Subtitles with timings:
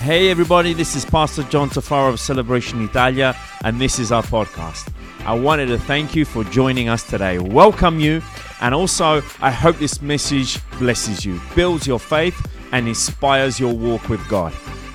[0.00, 4.92] Hey, everybody, this is Pastor John Tafaro of Celebration Italia, and this is our podcast.
[5.26, 8.22] I wanted to thank you for joining us today, welcome you,
[8.60, 12.40] and also I hope this message blesses you, builds your faith,
[12.70, 14.52] and inspires your walk with God.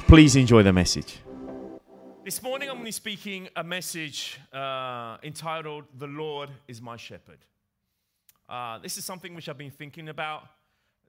[0.08, 1.18] Please enjoy the message.
[2.24, 6.96] This morning, I'm going to be speaking a message uh, entitled, The Lord is My
[6.96, 7.40] Shepherd.
[8.48, 10.44] Uh, this is something which I've been thinking about.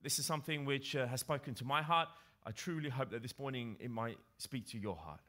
[0.03, 2.09] This is something which uh, has spoken to my heart.
[2.47, 5.21] I truly hope that this morning it might speak to your heart.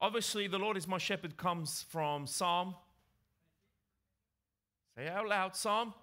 [0.00, 2.74] Obviously, the Lord is my shepherd comes from Psalm.
[4.96, 5.94] Say out loud, Psalm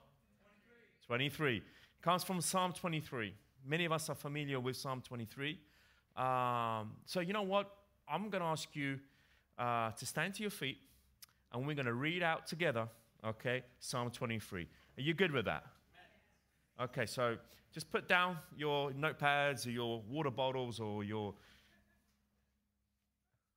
[1.08, 1.30] 23.
[1.30, 1.64] 23.
[2.02, 3.34] Comes from Psalm 23.
[3.66, 5.60] Many of us are familiar with Psalm 23.
[6.16, 7.70] Um, so, you know what?
[8.08, 9.00] I'm going to ask you
[9.58, 10.78] uh, to stand to your feet
[11.52, 12.88] and we're going to read out together,
[13.26, 14.68] okay, Psalm 23.
[14.98, 15.64] Are you good with that?
[16.82, 17.38] Okay, so
[17.72, 21.34] just put down your notepads or your water bottles or your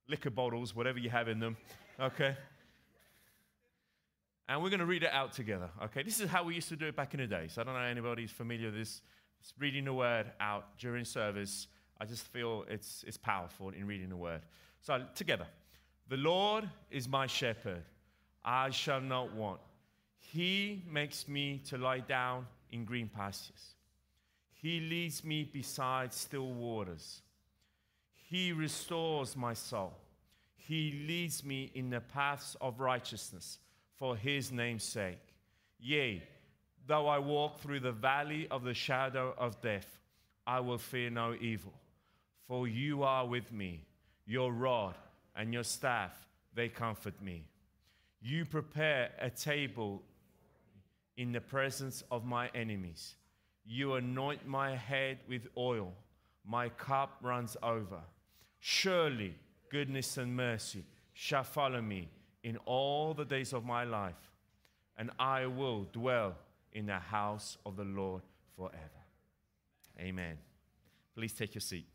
[0.07, 1.57] liquor bottles, whatever you have in them,
[1.99, 2.35] okay?
[4.47, 6.03] And we're going to read it out together, okay?
[6.03, 7.47] This is how we used to do it back in the day.
[7.49, 9.01] So I don't know anybody's familiar with this.
[9.41, 11.67] It's reading the word out during service.
[11.99, 14.41] I just feel it's, it's powerful in reading the word.
[14.81, 15.47] So together.
[16.07, 17.83] The Lord is my shepherd.
[18.45, 19.59] I shall not want.
[20.17, 23.75] He makes me to lie down in green pastures.
[24.51, 27.21] He leads me beside still waters.
[28.29, 29.93] He restores my soul.
[30.55, 33.59] He leads me in the paths of righteousness
[33.95, 35.19] for his name's sake.
[35.79, 36.23] Yea,
[36.87, 39.99] though I walk through the valley of the shadow of death,
[40.45, 41.73] I will fear no evil,
[42.47, 43.85] for you are with me.
[44.25, 44.95] Your rod
[45.35, 46.11] and your staff,
[46.53, 47.45] they comfort me.
[48.21, 50.01] You prepare a table
[51.17, 53.15] in the presence of my enemies.
[53.65, 55.93] You anoint my head with oil,
[56.45, 57.99] my cup runs over.
[58.59, 59.35] Surely
[59.69, 62.07] goodness and mercy shall follow me
[62.43, 64.15] in all the days of my life,
[64.97, 66.35] and I will dwell
[66.71, 68.21] in the house of the Lord
[68.55, 68.77] forever.
[69.99, 70.37] Amen.
[71.15, 71.87] Please take your seat.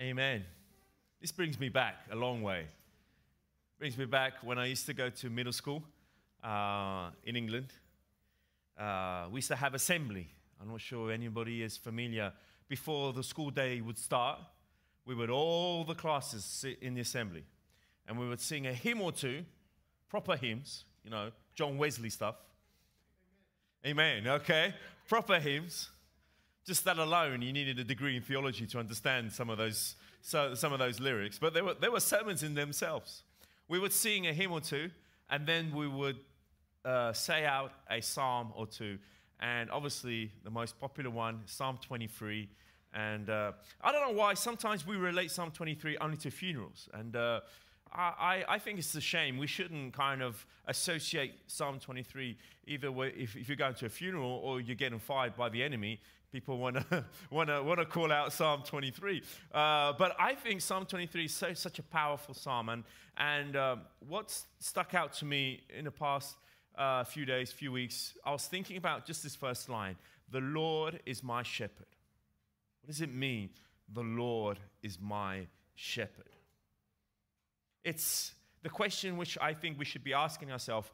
[0.00, 0.44] Amen.
[1.20, 2.66] This brings me back a long way.
[3.78, 5.82] Brings me back when I used to go to middle school
[6.44, 7.72] uh, in England
[8.78, 10.28] uh, we used to have assembly.
[10.60, 12.32] I'm not sure anybody is familiar.
[12.68, 14.40] Before the school day would start,
[15.04, 17.44] we would all the classes sit in the assembly,
[18.08, 19.44] and we would sing a hymn or two,
[20.08, 22.36] proper hymns, you know, John Wesley stuff.
[23.86, 24.18] Amen.
[24.18, 24.32] Amen.
[24.40, 24.74] Okay,
[25.08, 25.90] proper hymns.
[26.66, 30.54] Just that alone, you needed a degree in theology to understand some of those so,
[30.54, 31.38] some of those lyrics.
[31.38, 33.22] But there were there were sermons in themselves.
[33.68, 34.90] We would sing a hymn or two,
[35.28, 36.16] and then we would
[36.84, 38.98] uh, say out a psalm or two.
[39.40, 42.48] And obviously, the most popular one, Psalm 23.
[42.94, 43.52] And uh,
[43.82, 46.88] I don't know why sometimes we relate Psalm 23 only to funerals.
[46.94, 47.40] And uh,
[47.92, 49.38] I, I, think it's a shame.
[49.38, 52.36] We shouldn't kind of associate Psalm 23
[52.66, 55.62] either way, if, if you're going to a funeral or you're getting fired by the
[55.62, 56.00] enemy.
[56.32, 59.22] People want to want to want to call out Psalm 23,
[59.52, 62.82] uh, but I think Psalm 23 is so, such a powerful psalm, and
[63.16, 66.34] and um, what's stuck out to me in the past
[66.76, 69.96] uh, few days, few weeks, I was thinking about just this first line
[70.30, 71.86] The Lord is my shepherd.
[72.80, 73.50] What does it mean?
[73.92, 76.30] The Lord is my shepherd.
[77.84, 80.90] It's the question which I think we should be asking ourselves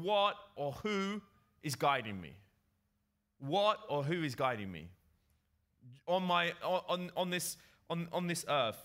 [0.00, 1.22] what or who
[1.62, 2.32] is guiding me?
[3.38, 4.88] What or who is guiding me?
[6.06, 7.56] On, my, on, on, this,
[7.90, 8.78] on, on this earth,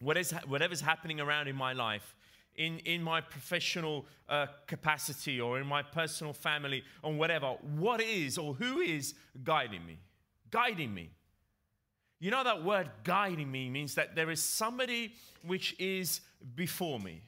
[0.00, 2.14] what is, whatever's happening around in my life,
[2.58, 8.36] in, in my professional uh, capacity or in my personal family or whatever, what is
[8.36, 9.14] or who is
[9.44, 9.98] guiding me?
[10.50, 11.10] Guiding me.
[12.18, 15.14] You know that word guiding me means that there is somebody
[15.46, 16.20] which is
[16.56, 17.22] before me.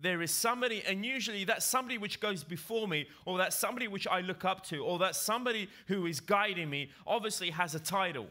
[0.00, 4.08] There is somebody, and usually that somebody which goes before me, or that somebody which
[4.08, 8.26] I look up to, or that somebody who is guiding me obviously has a title.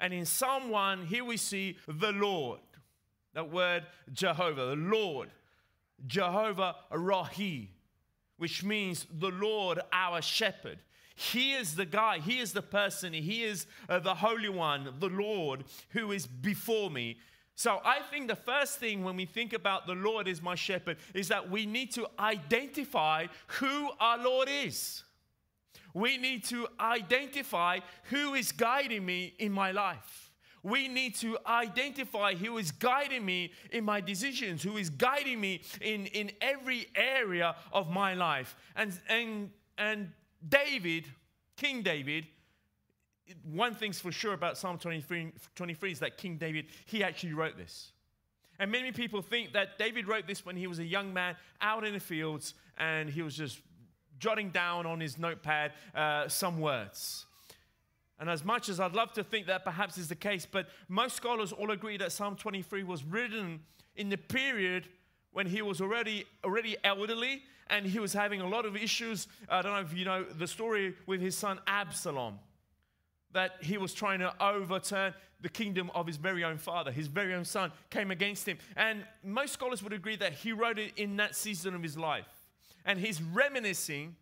[0.00, 2.60] And in Psalm 1, here we see the Lord.
[3.32, 5.30] That word Jehovah, the Lord.
[6.06, 7.68] Jehovah Rahi,
[8.36, 10.78] which means the Lord our shepherd.
[11.14, 15.08] He is the guy, He is the person, He is uh, the Holy One, the
[15.08, 17.18] Lord who is before me.
[17.56, 20.98] So I think the first thing when we think about the Lord is my shepherd
[21.12, 25.02] is that we need to identify who our Lord is.
[25.92, 30.27] We need to identify who is guiding me in my life
[30.62, 35.62] we need to identify who is guiding me in my decisions, who is guiding me
[35.80, 38.56] in, in every area of my life.
[38.76, 40.10] And, and, and
[40.48, 41.04] David,
[41.56, 42.26] King David,
[43.44, 47.56] one thing's for sure about Psalm 23, 23 is that King David, he actually wrote
[47.56, 47.92] this.
[48.58, 51.84] And many people think that David wrote this when he was a young man out
[51.84, 53.60] in the fields and he was just
[54.18, 57.26] jotting down on his notepad uh, some words.
[58.20, 61.16] And as much as I'd love to think that perhaps is the case, but most
[61.16, 63.60] scholars all agree that Psalm 23 was written
[63.94, 64.88] in the period
[65.32, 69.28] when he was already already elderly and he was having a lot of issues.
[69.48, 72.38] I don't know if you know the story with his son Absalom,
[73.32, 76.90] that he was trying to overturn the kingdom of his very own father.
[76.90, 78.58] His very own son came against him.
[78.76, 82.26] And most scholars would agree that he wrote it in that season of his life.
[82.84, 84.16] And he's reminiscing,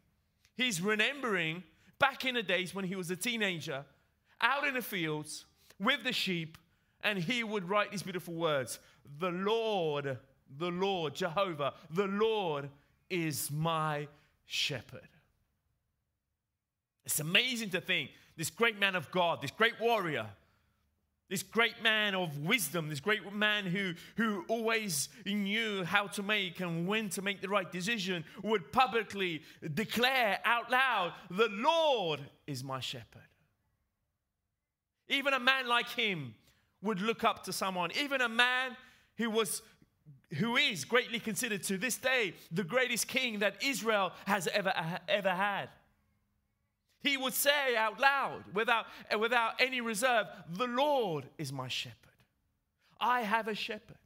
[0.57, 1.63] he's remembering
[1.99, 3.85] back in the days when he was a teenager,
[4.41, 5.47] out in the fields
[5.81, 6.59] with the sheep,
[7.03, 8.79] and he would write these beautiful words
[9.19, 10.19] The Lord,
[10.59, 12.69] the Lord, Jehovah, the Lord
[13.09, 14.09] is my
[14.45, 15.09] shepherd.
[17.05, 20.27] It's amazing to think this great man of God, this great warrior,
[21.29, 26.61] this great man of wisdom, this great man who, who always knew how to make
[26.61, 29.43] and when to make the right decision, would publicly
[29.75, 33.23] declare out loud, The Lord is my shepherd.
[35.09, 36.35] Even a man like him
[36.83, 38.77] would look up to someone, even a man
[39.17, 39.63] who was
[40.39, 44.73] who is greatly considered to this day the greatest king that Israel has ever,
[45.09, 45.69] ever had.
[47.07, 51.95] He would say out loud, without, uh, without any reserve, The Lord is my shepherd.
[53.01, 53.99] I have a shepherd.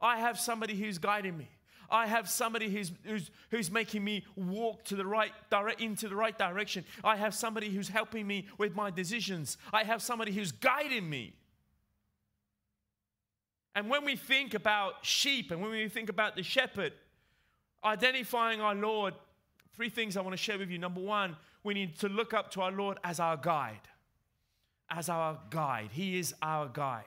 [0.00, 1.48] I have somebody who's guiding me.
[1.90, 6.14] I have somebody who's, who's, who's making me walk to the right direct, into the
[6.14, 6.84] right direction.
[7.02, 9.58] I have somebody who's helping me with my decisions.
[9.72, 11.34] I have somebody who's guiding me.
[13.74, 16.92] And when we think about sheep and when we think about the shepherd,
[17.84, 19.14] identifying our Lord,
[19.74, 20.78] three things I want to share with you.
[20.78, 23.80] Number one, we need to look up to our Lord as our guide.
[24.90, 25.88] As our guide.
[25.92, 27.04] He is our guide.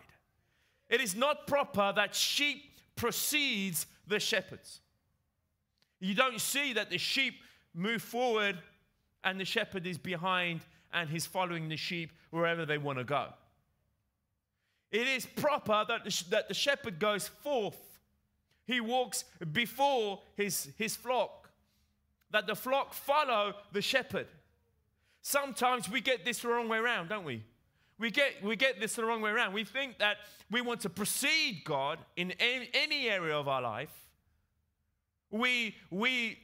[0.89, 2.63] It is not proper that sheep
[2.95, 4.81] precedes the shepherds.
[6.00, 7.36] You don't see that the sheep
[7.74, 8.57] move forward
[9.24, 10.62] and the shepherd is behind
[10.94, 13.27] and he's following the sheep wherever they want to go.
[14.92, 17.77] It is proper that the, that the shepherd goes forth.
[18.65, 21.50] He walks before his, his flock,
[22.31, 24.27] that the flock follow the shepherd.
[25.22, 27.44] Sometimes we get this the wrong way around, don't we?
[28.00, 29.54] We get, we get this the wrong way around.
[29.54, 30.18] We think that
[30.52, 33.92] we want to precede God in any, area of our life.
[35.31, 36.38] We, we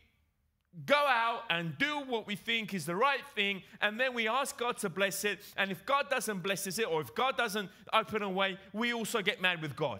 [0.85, 4.57] go out and do what we think is the right thing, and then we ask
[4.57, 5.39] God to bless it.
[5.55, 9.21] And if God doesn't bless it, or if God doesn't open a way, we also
[9.21, 9.99] get mad with God.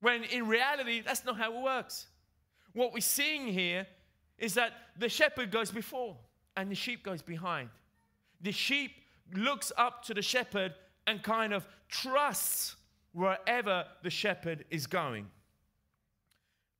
[0.00, 2.06] When in reality, that's not how it works.
[2.74, 3.86] What we're seeing here
[4.44, 6.14] is that the shepherd goes before
[6.54, 7.70] and the sheep goes behind.
[8.42, 8.90] The sheep
[9.32, 10.74] looks up to the shepherd
[11.06, 12.76] and kind of trusts
[13.12, 15.26] wherever the shepherd is going.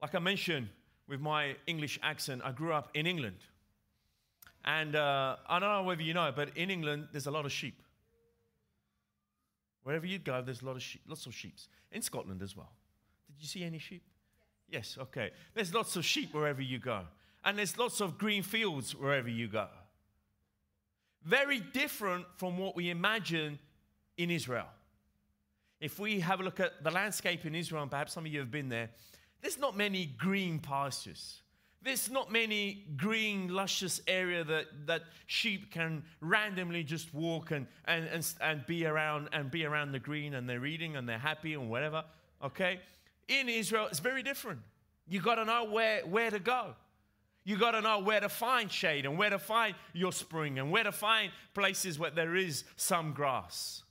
[0.02, 0.68] Like I mentioned
[1.08, 3.38] with my English accent, I grew up in England.
[4.66, 7.52] And uh, I don't know whether you know, but in England, there's a lot of
[7.52, 7.80] sheep.
[9.84, 11.56] Wherever you go, there's a lot of sheep, lots of sheep.
[11.92, 12.72] In Scotland as well.
[13.26, 14.02] Did you see any sheep?
[14.68, 15.30] Yes, okay.
[15.54, 17.04] There's lots of sheep wherever you go
[17.44, 19.68] and there's lots of green fields wherever you go.
[21.24, 23.58] Very different from what we imagine
[24.16, 24.66] in Israel.
[25.80, 28.38] If we have a look at the landscape in Israel, and perhaps some of you
[28.40, 28.90] have been there,
[29.42, 31.40] there's not many green pastures.
[31.82, 38.06] There's not many green, luscious area that, that sheep can randomly just walk and, and,
[38.06, 41.52] and, and be around and be around the green and they're eating and they're happy
[41.52, 42.02] and whatever.
[42.42, 42.80] Okay?
[43.28, 44.60] In Israel, it's very different.
[45.06, 46.74] You got to know where, where to go.
[47.44, 50.70] You got to know where to find shade and where to find your spring and
[50.70, 53.82] where to find places where there is some grass.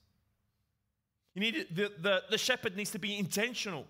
[1.36, 3.86] You need the, the, the shepherd needs to be intentional.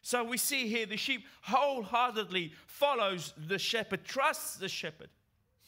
[0.00, 5.08] So we see here the sheep wholeheartedly follows the shepherd, trusts the shepherd.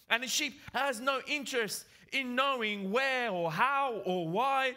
[0.09, 4.77] And the sheep has no interest in knowing where or how or why.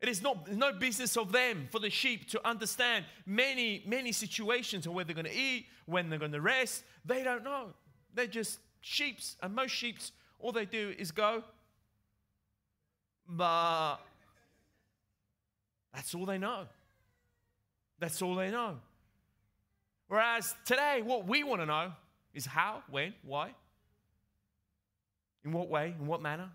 [0.00, 4.86] It is not no business of them for the sheep to understand many, many situations
[4.86, 6.84] of where they're going to eat, when they're going to rest.
[7.04, 7.70] They don't know.
[8.14, 9.36] They're just sheeps.
[9.42, 11.42] And most sheeps, all they do is go,
[13.28, 13.96] but
[15.92, 16.66] that's all they know.
[17.98, 18.76] That's all they know.
[20.06, 21.92] Whereas today, what we want to know
[22.32, 23.52] is how, when, why,
[25.44, 26.50] in what way, in what manner.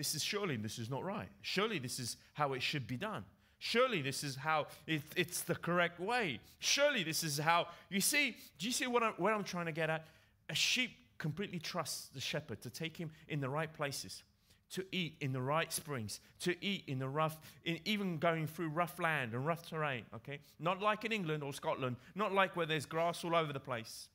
[0.00, 1.28] This is surely this is not right.
[1.42, 3.22] Surely this is how it should be done.
[3.58, 6.40] Surely this is how it, it's the correct way.
[6.58, 8.34] Surely this is how you see.
[8.58, 10.06] Do you see what I'm, what I'm trying to get at?
[10.48, 14.22] A sheep completely trusts the shepherd to take him in the right places,
[14.70, 18.70] to eat in the right springs, to eat in the rough, in even going through
[18.70, 20.38] rough land and rough terrain, okay?
[20.58, 24.08] Not like in England or Scotland, not like where there's grass all over the place.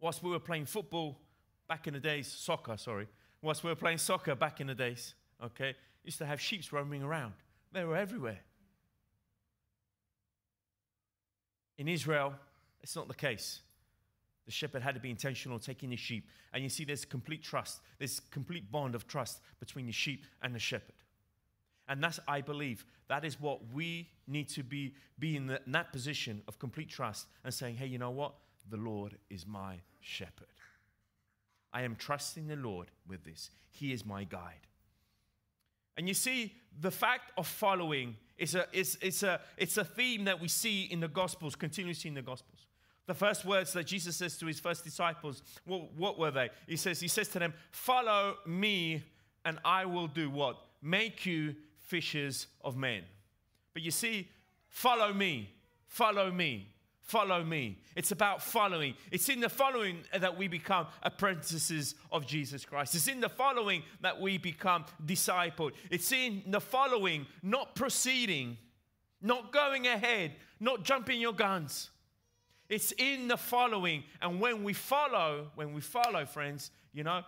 [0.00, 1.20] Whilst we were playing football
[1.68, 3.06] back in the days, soccer, sorry,
[3.42, 7.02] whilst we were playing soccer back in the days, okay, used to have sheep roaming
[7.02, 7.34] around.
[7.72, 8.38] They were everywhere.
[11.78, 12.34] In Israel,
[12.82, 13.60] it's not the case.
[14.46, 16.28] The shepherd had to be intentional taking the sheep.
[16.52, 17.80] And you see, there's complete trust.
[17.98, 20.94] There's complete bond of trust between the sheep and the shepherd.
[21.88, 25.72] And that's, I believe, that is what we need to be, be in, the, in
[25.72, 28.34] that position of complete trust and saying, hey, you know what?
[28.70, 30.46] The Lord is my shepherd.
[31.72, 33.50] I am trusting the Lord with this.
[33.70, 34.66] He is my guide.
[35.96, 40.24] And you see, the fact of following is a, is, it's a, it's a theme
[40.24, 42.66] that we see in the Gospels, continuously in the Gospels.
[43.06, 46.50] The first words that Jesus says to his first disciples, what, what were they?
[46.66, 49.02] He says, he says to them, Follow me,
[49.44, 50.56] and I will do what?
[50.80, 53.02] Make you fishers of men.
[53.74, 54.28] But you see,
[54.68, 55.50] follow me,
[55.86, 56.68] follow me,
[57.02, 57.78] follow me.
[57.96, 58.94] It's about following.
[59.10, 62.94] It's in the following that we become apprentices of Jesus Christ.
[62.94, 65.72] It's in the following that we become discipled.
[65.90, 68.56] It's in the following, not proceeding,
[69.20, 71.90] not going ahead, not jumping your guns
[72.72, 74.02] it's in the following.
[74.22, 77.22] And when we follow, when we follow, friends, you know,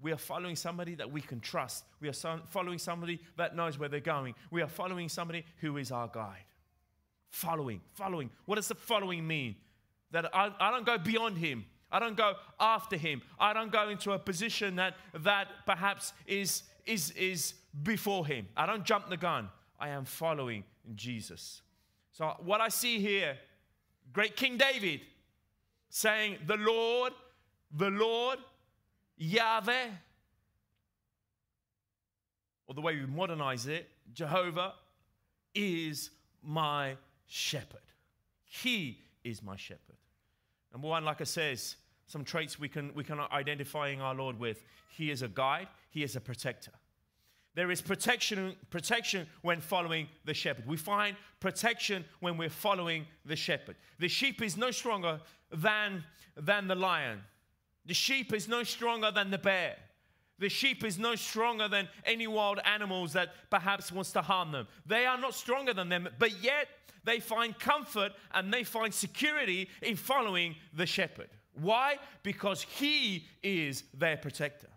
[0.00, 1.84] we are following somebody that we can trust.
[2.00, 4.36] We are following somebody that knows where they're going.
[4.52, 6.44] We are following somebody who is our guide.
[7.34, 8.30] Following, following.
[8.44, 9.56] What does the following mean?
[10.12, 11.64] That I, I don't go beyond him.
[11.90, 13.22] I don't go after him.
[13.40, 18.46] I don't go into a position that, that perhaps is, is, is before him.
[18.56, 19.48] I don't jump the gun.
[19.80, 20.62] I am following
[20.94, 21.62] Jesus.
[22.12, 23.36] So, what I see here
[24.12, 25.00] great King David
[25.90, 27.14] saying, The Lord,
[27.76, 28.38] the Lord,
[29.16, 29.88] Yahweh,
[32.68, 34.74] or the way we modernize it, Jehovah
[35.52, 36.10] is
[36.40, 37.80] my shepherd.
[38.44, 39.96] He is my shepherd.
[40.72, 41.76] Number one, like I says,
[42.06, 44.62] some traits we can, we can identifying our Lord with.
[44.96, 46.72] He is a guide, he is a protector.
[47.54, 50.66] There is protection, protection when following the shepherd.
[50.66, 53.76] We find protection when we're following the shepherd.
[54.00, 55.20] The sheep is no stronger
[55.52, 56.02] than,
[56.36, 57.20] than the lion.
[57.86, 59.76] The sheep is no stronger than the bear.
[60.38, 64.66] The sheep is no stronger than any wild animals that perhaps wants to harm them.
[64.84, 66.68] They are not stronger than them, but yet
[67.04, 71.28] they find comfort and they find security in following the shepherd.
[71.54, 71.98] Why?
[72.22, 74.68] Because he is their protector.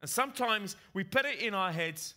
[0.00, 2.14] And sometimes we put it in our heads,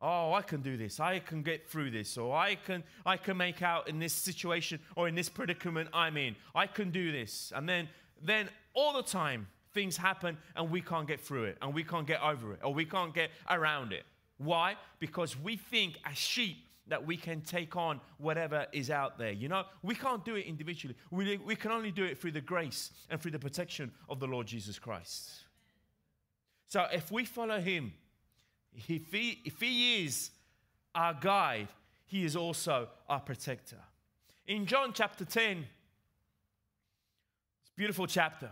[0.00, 0.98] oh, I can do this.
[0.98, 2.16] I can get through this.
[2.16, 6.16] Or I can, I can make out in this situation or in this predicament I'm
[6.16, 6.36] in.
[6.54, 7.52] I can do this.
[7.54, 7.88] And then,
[8.22, 12.06] then all the time, things happen and we can't get through it and we can't
[12.06, 14.04] get over it or we can't get around it.
[14.38, 14.76] Why?
[15.00, 19.32] Because we think as sheep that we can take on whatever is out there.
[19.32, 20.94] You know, we can't do it individually.
[21.10, 24.26] We, we can only do it through the grace and through the protection of the
[24.26, 25.30] Lord Jesus Christ.
[26.68, 27.92] So if we follow him,
[28.74, 30.30] if he, if he is
[30.94, 31.68] our guide,
[32.06, 33.80] he is also our protector.
[34.46, 35.58] In John chapter 10,
[37.62, 38.50] it's a beautiful chapter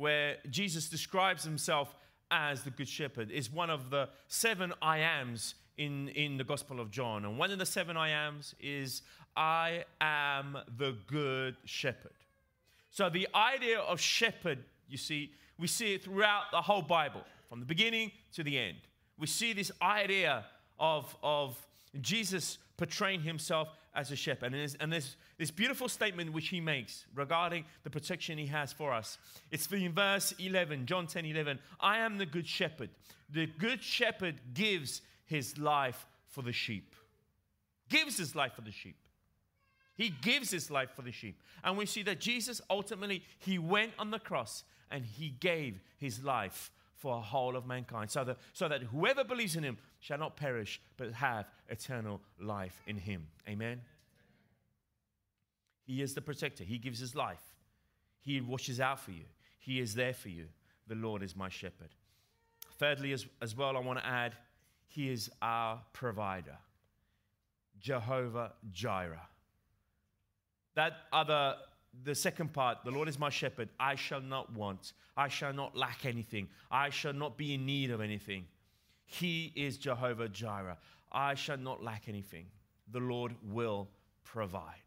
[0.00, 1.94] where Jesus describes himself
[2.30, 3.30] as the Good Shepherd.
[3.30, 7.26] Is one of the seven I ams in, in the Gospel of John.
[7.26, 9.02] And one of the seven I ams is,
[9.36, 12.14] I am the Good Shepherd.
[12.90, 17.60] So the idea of shepherd, you see, we see it throughout the whole Bible, from
[17.60, 18.78] the beginning to the end.
[19.18, 20.46] We see this idea
[20.78, 21.58] of, of
[22.00, 24.54] Jesus portraying himself as a shepherd.
[24.54, 28.92] And and there's this beautiful statement which he makes regarding the protection he has for
[28.92, 29.18] us.
[29.50, 31.58] It's in verse 11, John 10 11.
[31.80, 32.90] I am the good shepherd.
[33.32, 36.94] The good shepherd gives his life for the sheep.
[37.88, 38.96] Gives his life for the sheep.
[39.96, 41.40] He gives his life for the sheep.
[41.62, 46.24] And we see that Jesus ultimately, he went on the cross and he gave his
[46.24, 50.18] life for a whole of mankind, so that, so that whoever believes in him shall
[50.18, 53.26] not perish, but have eternal life in him.
[53.48, 53.80] Amen.
[55.84, 57.42] He is the protector, he gives his life,
[58.20, 59.24] he washes out for you,
[59.58, 60.46] he is there for you.
[60.86, 61.90] The Lord is my shepherd.
[62.78, 64.34] Thirdly, as, as well, I want to add,
[64.88, 66.56] he is our provider.
[67.78, 69.28] Jehovah Jireh.
[70.74, 71.56] That other
[72.04, 73.68] the second part, the Lord is my shepherd.
[73.78, 74.92] I shall not want.
[75.16, 76.48] I shall not lack anything.
[76.70, 78.46] I shall not be in need of anything.
[79.12, 80.78] He is Jehovah Jireh.
[81.10, 82.46] I shall not lack anything.
[82.92, 83.88] The Lord will
[84.22, 84.84] provide.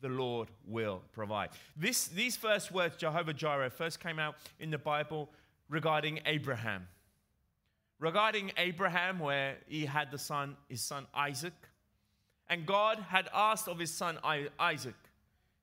[0.00, 1.50] the Lord will provide.
[1.76, 5.28] This, these first words, Jehovah Jireh, first came out in the Bible
[5.68, 6.86] regarding Abraham.
[7.98, 11.52] Regarding Abraham, where he had the son, his son Isaac,
[12.48, 14.18] and God had asked of his son
[14.58, 14.94] Isaac.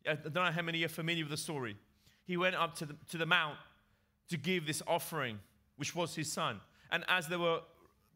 [0.07, 1.77] I don't know how many are familiar with the story.
[2.25, 3.57] He went up to the, to the mount
[4.29, 5.39] to give this offering,
[5.77, 6.59] which was his son.
[6.95, 7.59] And as they were,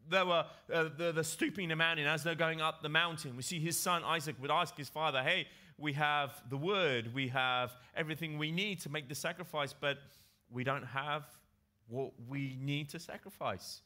[0.08, 3.42] they were uh, the, the stooping the mountain, as they're going up the mountain, we
[3.42, 7.72] see his son Isaac would ask his father, Hey, we have the word, we have
[7.94, 9.98] everything we need to make the sacrifice, but
[10.50, 11.24] we don't have
[11.88, 13.82] what we need to sacrifice.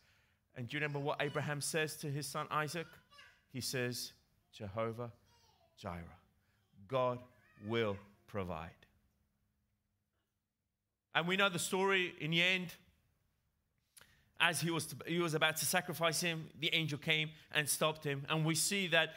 [0.55, 2.87] And do you remember what Abraham says to his son Isaac?
[3.53, 4.13] He says,
[4.53, 5.11] Jehovah
[5.77, 6.21] Jireh,
[6.87, 7.19] God
[7.67, 7.97] will
[8.29, 8.71] provide.
[11.17, 12.75] And we know the story in the end.
[14.47, 18.05] As he was, to, he was about to sacrifice him, the angel came and stopped
[18.05, 18.27] him.
[18.29, 19.15] And we see that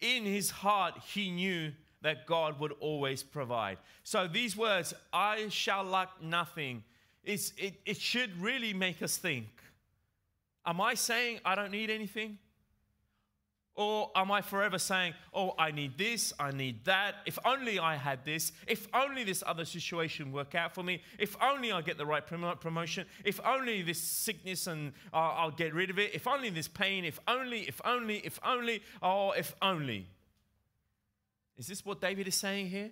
[0.00, 3.76] in his heart, he knew that God would always provide.
[4.04, 6.82] So these words, I shall lack nothing,
[7.22, 9.48] it, it should really make us think.
[10.64, 12.38] Am I saying I don't need anything?
[13.76, 17.96] Or am I forever saying, oh, I need this, I need that, if only I
[17.96, 21.96] had this, if only this other situation work out for me, if only I get
[21.96, 26.26] the right promotion, if only this sickness and uh, I'll get rid of it, if
[26.26, 30.08] only this pain, if only, if only, if only, oh, if only.
[31.56, 32.90] Is this what David is saying here?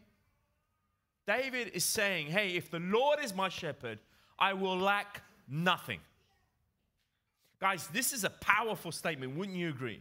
[1.26, 3.98] David is saying, hey, if the Lord is my shepherd,
[4.38, 6.00] I will lack nothing.
[7.60, 10.00] Guys, this is a powerful statement, wouldn't you agree?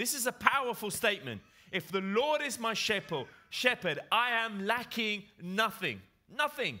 [0.00, 1.42] This is a powerful statement.
[1.70, 6.00] If the Lord is my shepherd, shepherd, I am lacking nothing.
[6.34, 6.80] Nothing.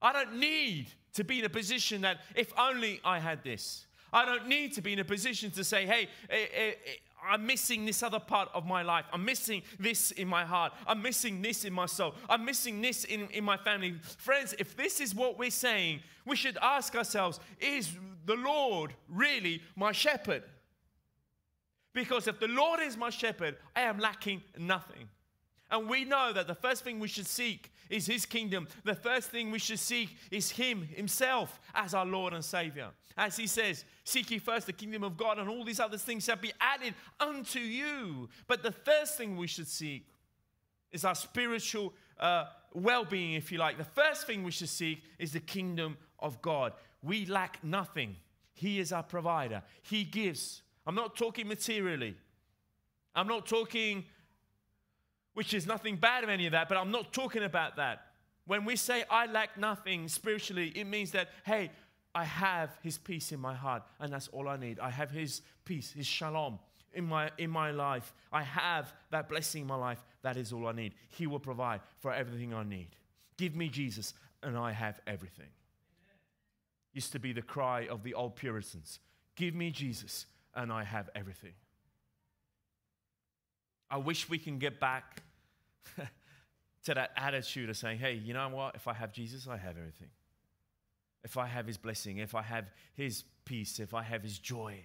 [0.00, 3.86] I don't need to be in a position that if only I had this.
[4.12, 6.72] I don't need to be in a position to say, hey, eh, eh, eh,
[7.28, 9.06] I'm missing this other part of my life.
[9.12, 10.72] I'm missing this in my heart.
[10.86, 12.14] I'm missing this in my soul.
[12.30, 13.96] I'm missing this in, in my family.
[14.18, 17.90] Friends, if this is what we're saying, we should ask ourselves is
[18.24, 20.44] the Lord really my shepherd?
[21.96, 25.08] Because if the Lord is my shepherd, I am lacking nothing.
[25.70, 28.68] And we know that the first thing we should seek is His kingdom.
[28.84, 32.90] The first thing we should seek is Him Himself as our Lord and Savior.
[33.16, 36.24] As He says, Seek ye first the kingdom of God, and all these other things
[36.26, 38.28] shall be added unto you.
[38.46, 40.06] But the first thing we should seek
[40.92, 43.78] is our spiritual uh, well being, if you like.
[43.78, 46.74] The first thing we should seek is the kingdom of God.
[47.02, 48.16] We lack nothing,
[48.52, 50.60] He is our provider, He gives.
[50.86, 52.16] I'm not talking materially.
[53.14, 54.04] I'm not talking,
[55.34, 58.02] which is nothing bad of any of that, but I'm not talking about that.
[58.46, 61.70] When we say I lack nothing spiritually, it means that, hey,
[62.14, 64.78] I have his peace in my heart, and that's all I need.
[64.78, 66.58] I have his peace, his shalom
[66.94, 68.14] in my, in my life.
[68.32, 70.02] I have that blessing in my life.
[70.22, 70.94] That is all I need.
[71.08, 72.88] He will provide for everything I need.
[73.36, 75.48] Give me Jesus, and I have everything.
[76.92, 79.00] Used to be the cry of the old Puritans
[79.34, 80.24] Give me Jesus,
[80.56, 81.52] and I have everything.
[83.90, 85.22] I wish we can get back
[86.84, 88.74] to that attitude of saying, hey, you know what?
[88.74, 90.08] If I have Jesus, I have everything.
[91.22, 92.64] If I have his blessing, if I have
[92.94, 94.80] his peace, if I have his joy,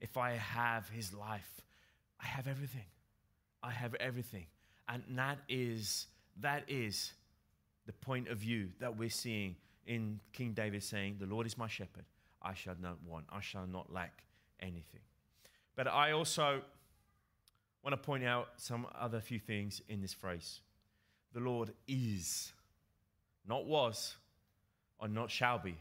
[0.00, 1.62] if I have his life,
[2.20, 2.86] I have everything.
[3.62, 4.46] I have everything.
[4.88, 6.06] And that is
[6.40, 7.12] that is
[7.86, 11.68] the point of view that we're seeing in King David saying, The Lord is my
[11.68, 12.04] shepherd.
[12.42, 14.24] I shall not want, I shall not lack
[14.64, 15.00] anything.
[15.76, 16.62] But I also
[17.82, 20.60] want to point out some other few things in this phrase.
[21.32, 22.52] The Lord is,
[23.46, 24.16] not was,
[24.98, 25.76] or not shall be.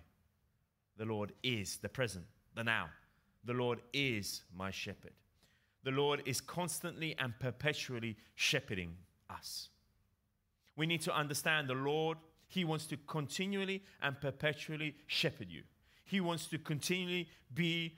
[0.98, 2.90] The Lord is the present, the now.
[3.46, 5.14] The Lord is my shepherd.
[5.84, 8.96] The Lord is constantly and perpetually shepherding
[9.30, 9.70] us.
[10.76, 12.18] We need to understand the Lord,
[12.48, 15.64] He wants to continually and perpetually shepherd you.
[16.06, 17.98] He wants to continually be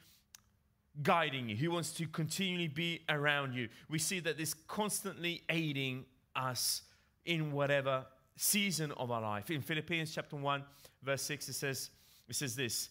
[1.04, 1.56] guiding you.
[1.56, 3.70] He wants to continually be around you.
[3.90, 6.06] We see that this constantly aiding
[6.36, 6.84] us
[7.26, 8.06] in whatever
[8.36, 9.50] season of our life.
[9.50, 10.64] In Philippians chapter 1,
[11.04, 11.90] verse 6, it says,
[12.28, 12.90] it says this.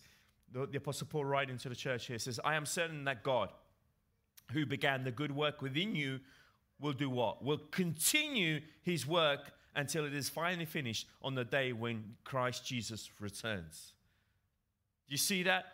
[0.52, 3.50] The, the Apostle Paul writing to the church here says, I am certain that God,
[4.52, 6.20] who began the good work within you,
[6.80, 7.44] will do what?
[7.44, 13.10] Will continue his work until it is finally finished on the day when Christ Jesus
[13.20, 13.92] returns.
[15.08, 15.64] Do you see that?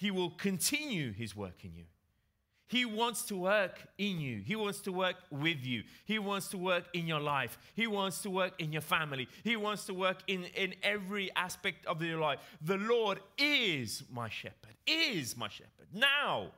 [0.00, 1.84] He will continue his work in you.
[2.68, 4.40] He wants to work in you.
[4.40, 5.82] He wants to work with you.
[6.06, 7.58] He wants to work in your life.
[7.74, 9.28] He wants to work in your family.
[9.44, 12.38] He wants to work in, in every aspect of your life.
[12.62, 15.88] The Lord is my shepherd, is my shepherd.
[15.92, 16.52] Now,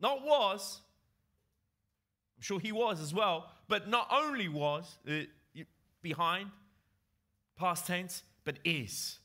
[0.00, 0.80] not was.
[2.38, 5.64] I'm sure he was as well, but not only was uh,
[6.00, 6.48] behind,
[7.58, 9.18] past tense, but is.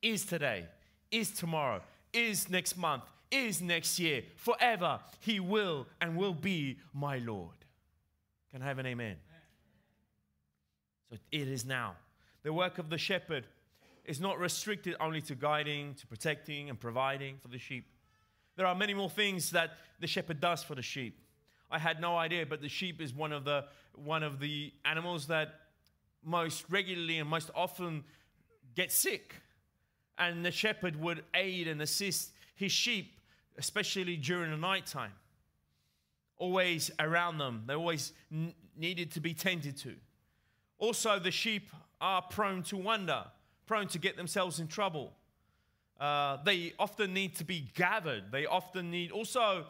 [0.00, 0.64] Is today,
[1.10, 4.22] is tomorrow, is next month, is next year.
[4.36, 7.56] Forever, He will and will be my Lord.
[8.50, 9.16] Can I have an amen?
[11.10, 11.94] So it is now.
[12.42, 13.44] The work of the shepherd
[14.04, 17.86] is not restricted only to guiding, to protecting, and providing for the sheep.
[18.56, 19.70] There are many more things that
[20.00, 21.20] the shepherd does for the sheep.
[21.70, 25.28] I had no idea, but the sheep is one of the, one of the animals
[25.28, 25.54] that
[26.24, 28.04] most regularly and most often
[28.74, 29.34] get sick.
[30.20, 33.18] And the shepherd would aid and assist his sheep,
[33.58, 35.12] especially during the nighttime.
[36.36, 39.94] Always around them, they always n- needed to be tended to.
[40.78, 43.24] Also, the sheep are prone to wander,
[43.66, 45.12] prone to get themselves in trouble.
[45.98, 48.24] Uh, they often need to be gathered.
[48.30, 49.66] They often need also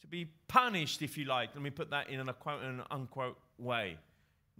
[0.00, 1.50] to be punished, if you like.
[1.54, 3.96] Let me put that in an quote and an unquote way.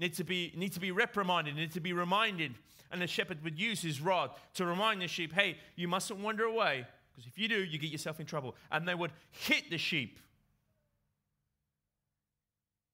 [0.01, 1.55] Need to be need to be reprimanded.
[1.55, 2.55] Need to be reminded.
[2.91, 6.45] And the shepherd would use his rod to remind the sheep, "Hey, you mustn't wander
[6.45, 9.79] away, because if you do, you get yourself in trouble." And they would hit the
[9.79, 10.19] sheep.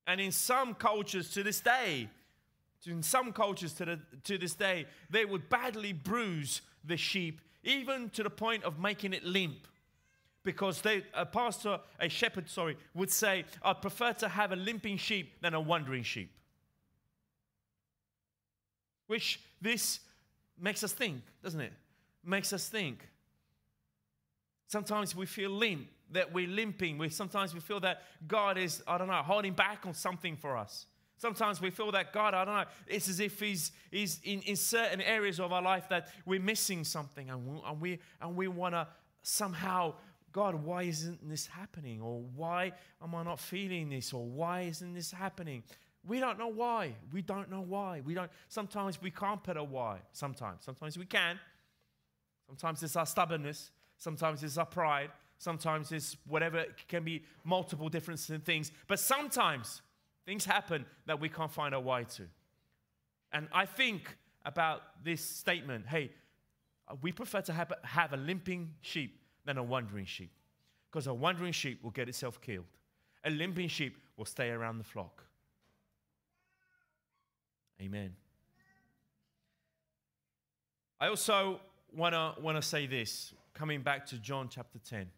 [0.09, 2.09] And in some cultures to this day,
[2.85, 8.11] in some cultures to, the, to this day, they would badly bruise the sheep, even
[8.11, 9.67] to the point of making it limp.
[10.45, 14.99] Because they, a pastor, a shepherd, sorry, would say, I'd prefer to have a limping
[14.99, 16.31] sheep than a wandering sheep.
[19.07, 20.01] Which this
[20.59, 21.73] makes us think, doesn't it?
[22.25, 23.07] Makes us think.
[24.69, 26.99] Sometimes we feel limp, that we're limping.
[26.99, 30.57] We, sometimes we feel that God is, I don't know, holding back on something for
[30.57, 30.87] us.
[31.19, 34.57] Sometimes we feel that God, I don't know, it's as if He's, he's in, in
[34.57, 38.49] certain areas of our life that we're missing something and we, and we, and we
[38.49, 38.87] want to
[39.23, 39.95] somehow,
[40.33, 42.01] God, why isn't this happening?
[42.03, 44.13] Or why am I not feeling this?
[44.13, 45.63] Or why isn't this happening?
[46.07, 46.95] We don't know why.
[47.13, 48.01] We don't know why.
[48.05, 49.99] We don't, sometimes we can't put a why.
[50.13, 50.65] Sometimes.
[50.65, 51.39] Sometimes we can.
[52.47, 53.71] Sometimes it's our stubbornness.
[53.99, 55.11] Sometimes it's our pride.
[55.39, 58.73] Sometimes it's whatever, it can be multiple different things.
[58.87, 59.83] But sometimes
[60.27, 62.25] Things happen that we can't find a why to.
[63.33, 66.11] And I think about this statement hey,
[67.01, 70.33] we prefer to have, have a limping sheep than a wandering sheep.
[70.91, 72.65] Because a wandering sheep will get itself killed,
[73.25, 75.25] a limping sheep will stay around the flock.
[77.81, 78.15] Amen.
[80.99, 81.61] I also
[81.95, 85.11] want to want to say this coming back to John chapter 10.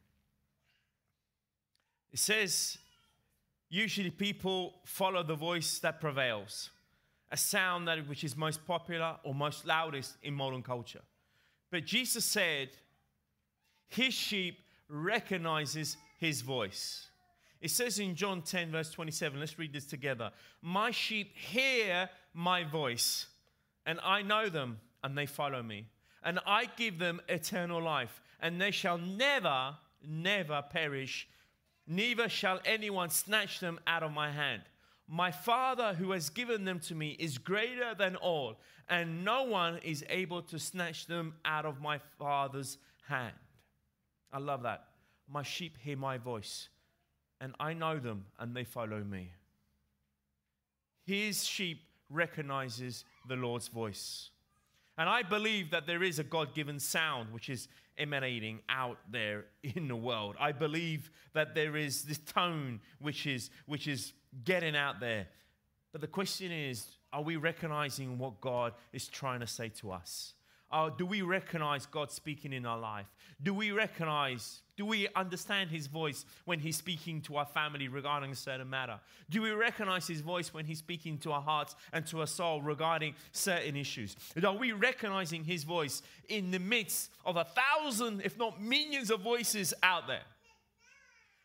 [2.12, 2.78] It says
[3.70, 6.70] Usually, people follow the voice that prevails,
[7.30, 11.02] a sound that which is most popular or most loudest in modern culture.
[11.70, 12.70] But Jesus said,
[13.88, 17.08] His sheep recognizes His voice.
[17.60, 20.30] It says in John 10, verse 27, let's read this together.
[20.62, 23.26] My sheep hear my voice,
[23.84, 25.86] and I know them, and they follow me.
[26.22, 31.28] And I give them eternal life, and they shall never, never perish
[31.88, 34.62] neither shall anyone snatch them out of my hand.
[35.08, 39.78] My Father who has given them to me is greater than all, and no one
[39.78, 42.76] is able to snatch them out of my Father's
[43.08, 43.34] hand.
[44.30, 44.84] I love that.
[45.26, 46.68] My sheep hear my voice,
[47.40, 49.32] and I know them, and they follow me.
[51.06, 54.30] His sheep recognizes the Lord's voice.
[54.96, 59.46] And I believe that there is a God given sound which is emanating out there
[59.62, 60.34] in the world.
[60.40, 64.12] I believe that there is this tone which is, which is
[64.44, 65.28] getting out there.
[65.92, 70.34] But the question is are we recognizing what God is trying to say to us?
[70.70, 73.06] Uh, do we recognize God speaking in our life?
[73.42, 78.30] Do we recognize, do we understand His voice when He's speaking to our family regarding
[78.30, 79.00] a certain matter?
[79.28, 82.62] Do we recognize His voice when He's speaking to our hearts and to our soul
[82.62, 84.14] regarding certain issues?
[84.42, 89.20] Are we recognizing His voice in the midst of a thousand, if not millions, of
[89.20, 90.22] voices out there?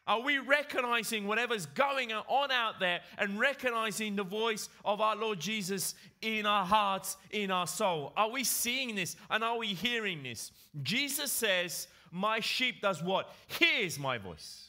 [0.06, 5.39] Are we recognizing whatever's going on out there and recognizing the voice of our Lord
[5.39, 8.13] Jesus in our hearts, in our soul?
[8.15, 10.52] Are we seeing this and are we hearing this?
[10.84, 13.34] Jesus says, My sheep does what?
[13.47, 14.67] Hears my voice.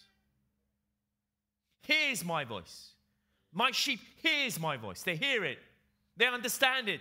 [1.82, 2.92] Hears my voice.
[3.52, 5.02] My sheep hears my voice.
[5.02, 5.58] They hear it.
[6.16, 7.00] They understand it.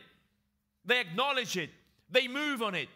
[0.84, 1.70] They acknowledge it.
[2.12, 2.90] They move on it.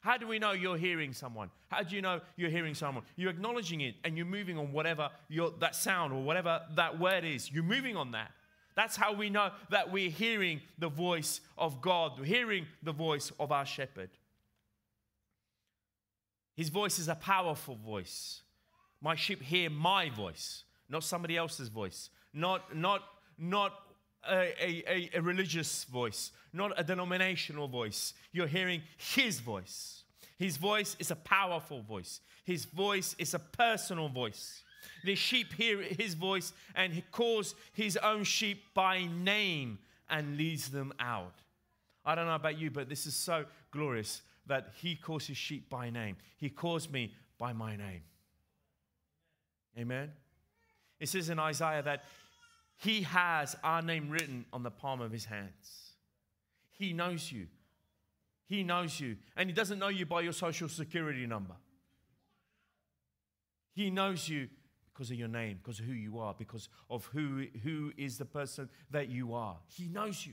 [0.00, 1.50] How do we know you're hearing someone?
[1.68, 3.04] How do you know you're hearing someone?
[3.16, 7.24] You're acknowledging it and you're moving on whatever your, that sound or whatever that word
[7.24, 7.52] is.
[7.52, 8.30] You're moving on that.
[8.74, 13.52] That's how we know that we're hearing the voice of God, hearing the voice of
[13.52, 14.08] our shepherd.
[16.56, 18.40] His voice is a powerful voice.
[19.02, 23.02] My sheep hear my voice, not somebody else's voice, not, not,
[23.38, 23.74] not
[24.28, 28.14] a, a, a, religious voice, not a denominational voice.
[28.32, 30.04] You're hearing His voice.
[30.38, 34.62] His voice is a powerful voice, His voice is a personal voice.
[35.04, 40.70] The sheep hear His voice and He calls His own sheep by name and leads
[40.70, 41.34] them out.
[42.04, 45.68] I don't know about you, but this is so glorious that He calls His sheep
[45.68, 46.16] by name.
[46.36, 48.02] He calls me by my name.
[49.78, 50.10] Amen.
[50.98, 52.04] It says in Isaiah that
[52.78, 55.92] He has our name written on the palm of His hands.
[56.70, 57.46] He knows you.
[58.46, 59.16] He knows you.
[59.36, 61.54] And He doesn't know you by your social security number.
[63.74, 64.48] He knows you
[64.92, 68.24] because of your name, because of who you are, because of who, who is the
[68.24, 69.58] person that you are.
[69.66, 70.32] He knows you.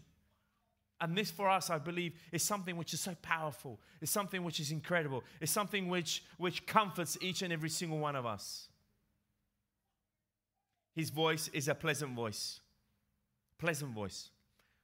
[1.02, 3.80] And this for us, I believe, is something which is so powerful.
[4.02, 5.24] It's something which is incredible.
[5.42, 8.70] It's something which, which comforts each and every single one of us.
[10.96, 12.60] His voice is a pleasant voice.
[13.58, 14.30] Pleasant voice.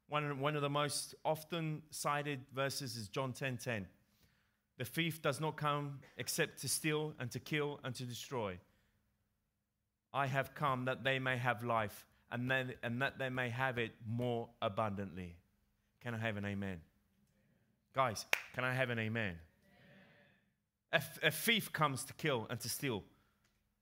[0.10, 3.38] One, one of the most often cited verses is John 10:10.
[3.38, 3.88] 10, 10.
[4.80, 8.58] The thief does not come except to steal and to kill and to destroy.
[10.14, 13.78] I have come that they may have life and, then, and that they may have
[13.78, 15.36] it more abundantly.
[16.02, 16.78] Can I have an amen?
[17.94, 19.36] Guys, can I have an amen?
[20.94, 23.04] A, a thief comes to kill and to steal.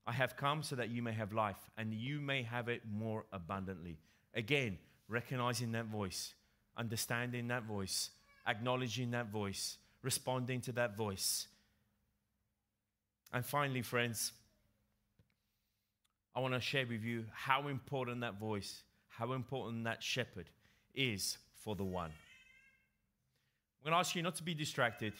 [0.05, 3.25] I have come so that you may have life and you may have it more
[3.31, 3.99] abundantly.
[4.33, 4.77] Again,
[5.07, 6.33] recognizing that voice,
[6.77, 8.09] understanding that voice,
[8.47, 11.47] acknowledging that voice, responding to that voice.
[13.33, 14.31] And finally, friends,
[16.33, 20.49] I want to share with you how important that voice, how important that shepherd
[20.95, 22.11] is for the one.
[23.79, 25.13] I'm going to ask you not to be distracted.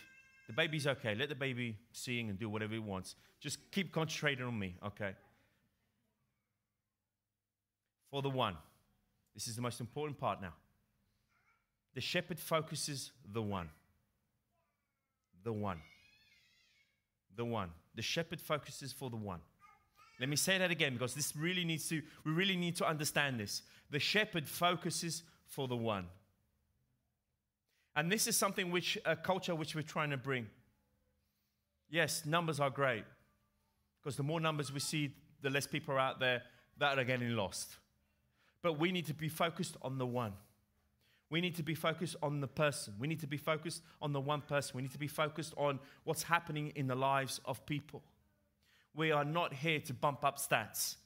[0.48, 1.16] The baby's okay.
[1.16, 3.16] Let the baby sing and do whatever he wants.
[3.40, 5.12] Just keep concentrating on me, okay?
[8.10, 8.56] For the one.
[9.36, 10.54] This is the most important part now.
[11.94, 13.70] The shepherd focuses the one.
[15.44, 15.80] The one.
[17.36, 17.70] The one.
[17.96, 19.40] The shepherd focuses for the one.
[20.20, 23.40] Let me say that again because this really needs to, we really need to understand
[23.40, 23.62] this.
[23.92, 26.06] The shepherd focuses for the one.
[27.98, 30.46] And this is something which, a culture which we're trying to bring.
[31.90, 33.04] Yes, numbers are great
[34.00, 36.44] because the more numbers we see, the less people are out there
[36.78, 37.76] that are getting lost.
[38.62, 40.34] But we need to be focused on the one.
[41.32, 42.94] We need to be focused on the person.
[43.00, 44.76] We need to be focused on the one person.
[44.76, 48.04] We need to be focused on what's happening in the lives of people.
[48.96, 50.98] We are not here to bump up stats.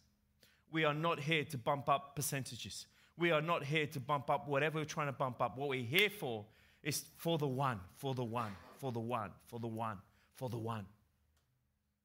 [0.74, 2.86] We are not here to bump up percentages.
[3.18, 5.58] We are not here to bump up whatever we're trying to bump up.
[5.58, 6.46] What we're here for
[6.84, 9.98] is for the one, for the one, for the one, for the one,
[10.36, 10.86] for the one.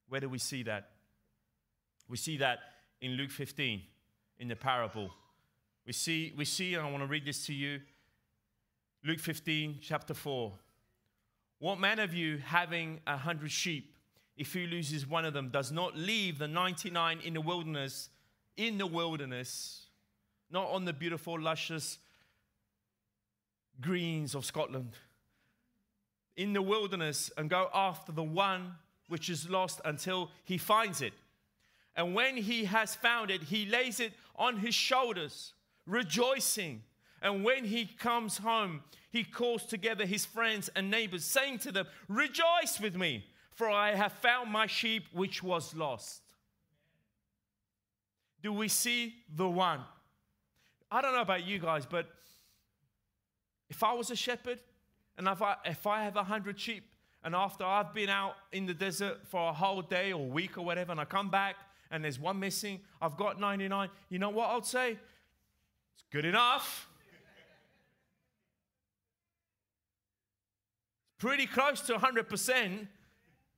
[0.09, 0.89] Where do we see that?
[2.07, 2.59] We see that
[3.01, 3.81] in Luke 15,
[4.39, 5.09] in the parable.
[5.85, 7.81] We see, we see, and I want to read this to you.
[9.03, 10.53] Luke 15, chapter 4.
[11.59, 13.97] What man of you having a hundred sheep
[14.37, 18.09] if he loses one of them, does not leave the 99 in the wilderness,
[18.55, 19.87] in the wilderness,
[20.51, 21.97] not on the beautiful, luscious
[23.81, 24.93] greens of Scotland,
[26.35, 28.75] in the wilderness and go after the one
[29.07, 31.13] which is lost until he finds it.
[31.95, 35.53] And when he has found it, he lays it on his shoulders,
[35.87, 36.83] rejoicing.
[37.21, 41.87] And when he comes home, he calls together his friends and neighbors, saying to them,
[42.07, 43.25] Rejoice with me
[43.57, 46.21] for I have found my sheep which was lost.
[48.43, 49.79] Do we see the one?
[50.91, 52.07] I don't know about you guys, but
[53.69, 54.59] if I was a shepherd
[55.17, 56.83] and if I, if I have a hundred sheep,
[57.23, 60.63] and after I've been out in the desert for a whole day or week or
[60.63, 61.55] whatever, and I come back
[61.91, 64.91] and there's one missing, I've got 99, you know what I'll say?
[64.91, 66.87] It's good enough.
[71.03, 72.87] It's pretty close to 100%.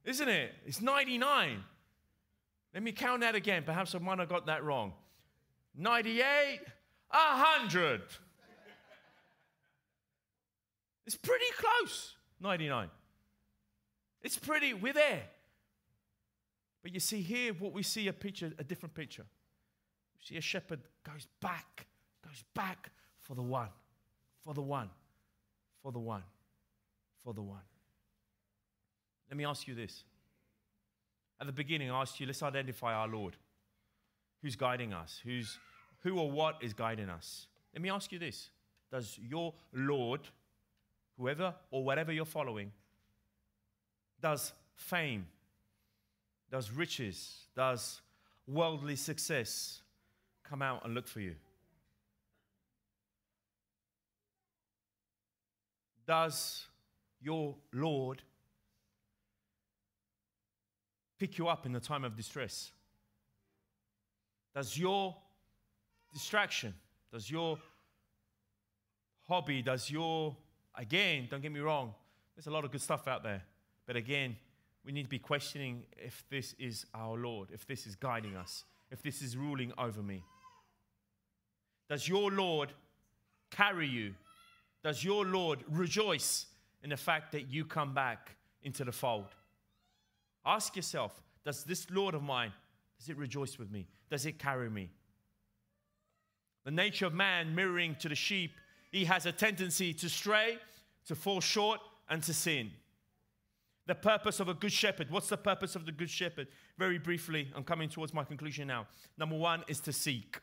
[0.06, 0.54] Isn't it?
[0.66, 1.64] It's 99.
[2.74, 3.64] Let me count that again.
[3.66, 4.94] Perhaps I might have got that wrong.
[5.76, 6.62] 98,
[7.10, 8.02] 100.
[11.10, 12.88] It's pretty close, 99.
[14.22, 15.24] It's pretty, we're there.
[16.84, 19.24] But you see here, what we see a picture, a different picture.
[19.24, 21.88] You see a shepherd goes back,
[22.24, 23.70] goes back for the one,
[24.44, 24.92] for the one,
[25.82, 26.22] for the one,
[27.24, 27.66] for the one.
[29.32, 30.04] Let me ask you this.
[31.42, 33.36] At the beginning, I asked you, let's identify our Lord.
[34.44, 35.20] Who's guiding us?
[35.24, 35.58] Who's,
[36.04, 37.48] who or what is guiding us?
[37.74, 38.52] Let me ask you this
[38.92, 40.22] Does your Lord,
[41.20, 42.72] whoever or whatever you're following,
[44.22, 45.28] does fame,
[46.50, 48.02] does riches, does
[48.48, 49.82] worldly success
[50.44, 51.36] come out and look for you?
[56.08, 56.66] Does
[57.22, 58.24] your Lord
[61.20, 62.72] pick you up in the time of distress?
[64.56, 65.16] Does your
[66.14, 66.74] distraction,
[67.12, 67.60] does your
[69.28, 70.36] hobby, does your,
[70.76, 71.94] again, don't get me wrong,
[72.36, 73.44] there's a lot of good stuff out there.
[73.86, 74.36] But again,
[74.86, 78.64] we need to be questioning if this is our Lord, if this is guiding us,
[78.92, 80.24] if this is ruling over me.
[81.90, 82.72] Does your Lord
[83.52, 84.14] carry you?
[84.84, 86.46] Does your Lord rejoice
[86.84, 89.28] in the fact that you come back into the fold?
[90.46, 92.54] Ask yourself, does this Lord of mine,
[92.98, 93.88] does it rejoice with me?
[94.10, 94.90] Does it carry me?
[96.66, 98.52] The nature of man mirroring to the sheep,
[98.92, 100.58] he has a tendency to stray,
[101.06, 102.72] to fall short, and to sin.
[103.86, 105.10] The purpose of a good shepherd.
[105.10, 106.48] What's the purpose of the good shepherd?
[106.78, 108.88] Very briefly, I'm coming towards my conclusion now.
[109.18, 110.40] Number one is to seek.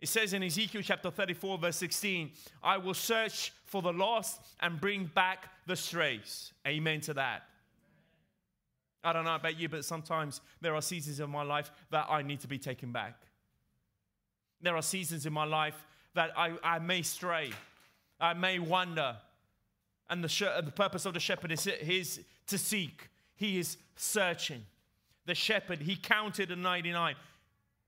[0.00, 2.30] It says in Ezekiel chapter 34, verse 16,
[2.62, 6.52] I will search for the lost and bring back the strays.
[6.66, 7.42] Amen to that.
[9.04, 12.22] I don't know about you, but sometimes there are seasons in my life that I
[12.22, 13.14] need to be taken back.
[14.62, 17.50] There are seasons in my life that I, I may stray,
[18.20, 19.16] I may wander.
[20.08, 23.76] And the, sh- uh, the purpose of the shepherd is his, to seek, he is
[23.96, 24.64] searching.
[25.26, 27.14] The shepherd, he counted the 99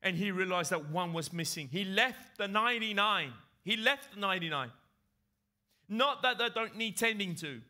[0.03, 1.69] and he realized that one was missing.
[1.71, 3.33] He left the 99.
[3.65, 4.71] He left the 99.
[5.89, 7.61] Not that they don't need tending to,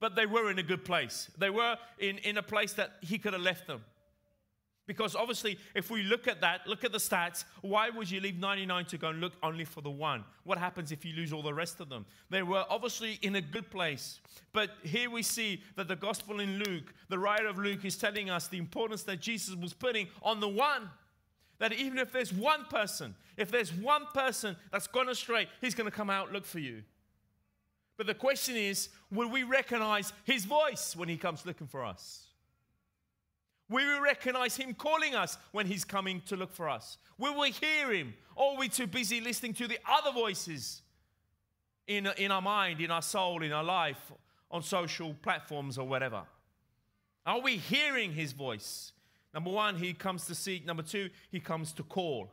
[0.00, 1.30] but they were in a good place.
[1.38, 3.84] They were in, in a place that he could have left them.
[4.86, 8.38] Because obviously, if we look at that, look at the stats, why would you leave
[8.38, 10.24] 99 to go and look only for the one?
[10.42, 12.04] What happens if you lose all the rest of them?
[12.30, 14.18] They were obviously in a good place.
[14.52, 18.28] But here we see that the gospel in Luke, the writer of Luke, is telling
[18.28, 20.90] us the importance that Jesus was putting on the one.
[21.60, 25.88] That even if there's one person, if there's one person that's gone astray, he's going
[25.88, 26.82] to come out look for you.
[27.96, 32.26] But the question is will we recognize his voice when he comes looking for us?
[33.72, 36.98] Will we recognize him calling us when he's coming to look for us?
[37.16, 38.12] Will we hear him?
[38.36, 40.82] Or are we too busy listening to the other voices
[41.86, 44.12] in, in our mind, in our soul, in our life,
[44.50, 46.22] on social platforms or whatever?
[47.24, 48.92] Are we hearing his voice?
[49.32, 50.66] Number one, he comes to seek.
[50.66, 52.30] Number two, he comes to call.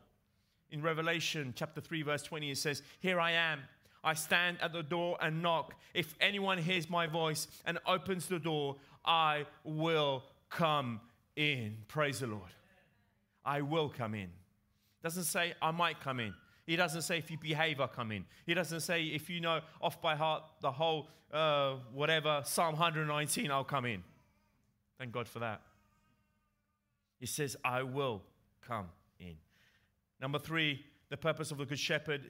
[0.72, 3.62] In Revelation chapter 3, verse 20, it says, Here I am.
[4.04, 5.74] I stand at the door and knock.
[5.94, 8.76] If anyone hears my voice and opens the door,
[9.06, 11.00] I will come
[11.36, 11.78] in.
[11.88, 12.52] Praise the Lord.
[13.46, 14.30] I will come in.
[15.04, 16.34] Doesn't say I might come in.
[16.66, 18.26] He doesn't say if you behave, I'll come in.
[18.46, 23.50] He doesn't say if you know off by heart the whole uh, whatever Psalm 119,
[23.50, 24.04] I'll come in.
[24.98, 25.62] Thank God for that.
[27.20, 28.22] He says, I will
[28.68, 28.88] come
[29.20, 29.36] in.
[30.22, 32.24] Number three, the purpose of the Good Shepherd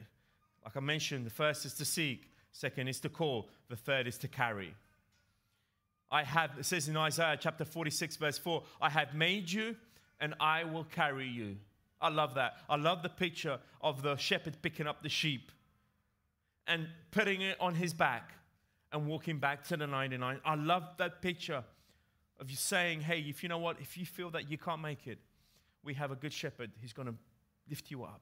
[0.63, 4.17] like I mentioned, the first is to seek, second is to call, the third is
[4.19, 4.75] to carry.
[6.11, 9.75] I have, it says in Isaiah chapter 46, verse 4, I have made you
[10.19, 11.57] and I will carry you.
[12.01, 12.57] I love that.
[12.69, 15.51] I love the picture of the shepherd picking up the sheep
[16.67, 18.31] and putting it on his back
[18.91, 20.39] and walking back to the 99.
[20.43, 21.63] I love that picture
[22.39, 25.07] of you saying, hey, if you know what, if you feel that you can't make
[25.07, 25.19] it,
[25.83, 26.71] we have a good shepherd.
[26.81, 27.15] He's going to
[27.69, 28.21] lift you up,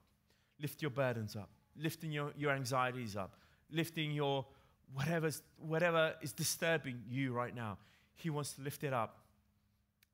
[0.60, 1.48] lift your burdens up
[1.80, 3.36] lifting your, your anxieties up,
[3.70, 4.44] lifting your
[4.92, 7.78] whatever is disturbing you right now.
[8.14, 9.18] He wants to lift it up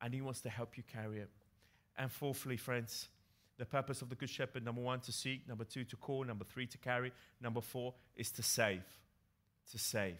[0.01, 1.31] and He wants to help you carry it.
[1.97, 3.09] And fourthly, friends,
[3.57, 6.45] the purpose of the Good Shepherd number one, to seek, number two, to call, number
[6.45, 8.83] three, to carry, number four, is to save.
[9.71, 10.19] To save.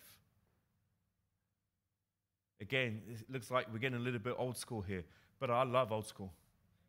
[2.61, 5.05] Again, it looks like we're getting a little bit old school here,
[5.41, 6.33] but I love old school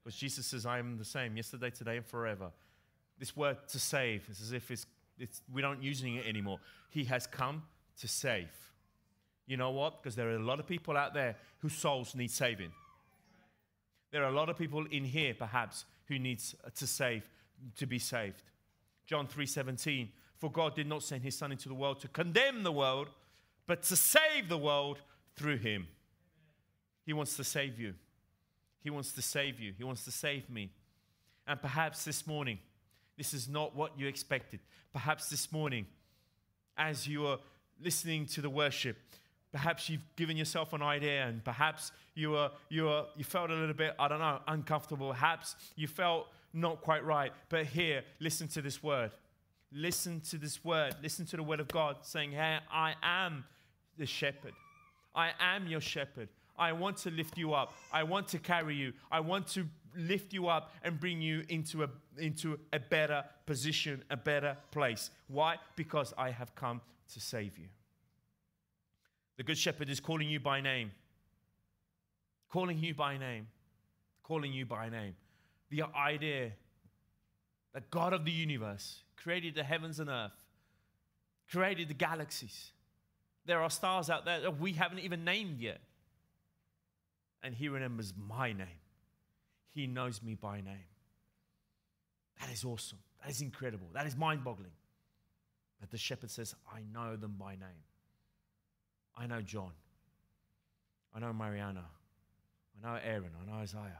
[0.03, 2.51] because Jesus says, I am the same yesterday, today, and forever.
[3.17, 4.85] This word to save is as if it's,
[5.19, 6.59] it's, we don't using it anymore.
[6.89, 7.63] He has come
[7.99, 8.49] to save.
[9.47, 10.01] You know what?
[10.01, 12.71] Because there are a lot of people out there whose souls need saving.
[14.11, 17.29] There are a lot of people in here, perhaps, who needs uh, to save,
[17.77, 18.43] to be saved.
[19.05, 22.71] John 3:17, for God did not send his son into the world to condemn the
[22.71, 23.09] world,
[23.67, 24.99] but to save the world
[25.35, 25.87] through him.
[27.05, 27.93] He wants to save you.
[28.81, 29.73] He wants to save you.
[29.77, 30.71] He wants to save me.
[31.47, 32.59] And perhaps this morning,
[33.17, 34.59] this is not what you expected.
[34.93, 35.85] Perhaps this morning,
[36.77, 37.39] as you are
[37.81, 38.97] listening to the worship,
[39.51, 43.53] perhaps you've given yourself an idea and perhaps you, were, you, were, you felt a
[43.53, 45.09] little bit, I don't know, uncomfortable.
[45.09, 47.31] Perhaps you felt not quite right.
[47.49, 49.11] But here, listen to this word.
[49.71, 50.95] Listen to this word.
[51.03, 53.43] Listen to the word of God saying, Hey, I am
[53.97, 54.53] the shepherd.
[55.13, 56.29] I am your shepherd.
[56.57, 57.73] I want to lift you up.
[57.91, 58.93] I want to carry you.
[59.11, 64.03] I want to lift you up and bring you into a, into a better position,
[64.09, 65.11] a better place.
[65.27, 65.57] Why?
[65.75, 66.81] Because I have come
[67.13, 67.67] to save you.
[69.37, 70.91] The Good Shepherd is calling you by name.
[72.49, 73.47] Calling you by name.
[74.23, 75.15] Calling you by name.
[75.69, 76.51] The idea
[77.73, 80.31] that God of the universe created the heavens and earth,
[81.51, 82.71] created the galaxies.
[83.45, 85.81] There are stars out there that we haven't even named yet.
[87.43, 88.84] And He remembers my name.
[89.75, 90.89] He knows me by name.
[92.39, 92.99] That is awesome.
[93.21, 93.87] That is incredible.
[93.93, 94.71] That is mind boggling.
[95.81, 97.83] But the shepherd says, I know them by name.
[99.17, 99.71] I know John.
[101.13, 101.83] I know Mariana.
[102.77, 103.31] I know Aaron.
[103.41, 103.99] I know Isaiah.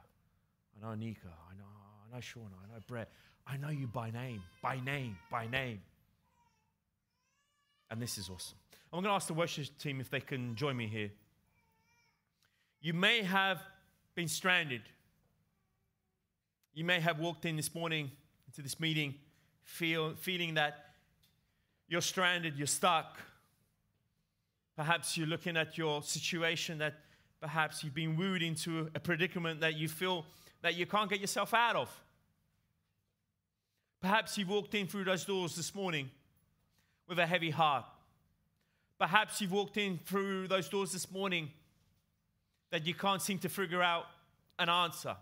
[0.77, 1.27] I know Nika.
[1.27, 2.55] I know, I know Shauna.
[2.63, 3.11] I know Brett.
[3.45, 5.81] I know you by name, by name, by name.
[7.91, 8.57] And this is awesome.
[8.93, 11.11] I'm going to ask the worship team if they can join me here.
[12.81, 13.61] You may have
[14.15, 14.81] been stranded.
[16.75, 18.11] You may have walked in this morning
[18.47, 19.15] into this meeting
[19.63, 20.87] feel, feeling that
[21.87, 23.17] you're stranded, you're stuck.
[24.75, 26.95] Perhaps you're looking at your situation that
[27.39, 30.25] perhaps you've been wooed into a predicament that you feel
[30.63, 31.89] that you can't get yourself out of.
[34.01, 36.09] Perhaps you've walked in through those doors this morning
[37.07, 37.85] with a heavy heart.
[38.99, 41.49] Perhaps you've walked in through those doors this morning
[42.71, 44.07] that you can't seem to figure out
[44.59, 45.15] an answer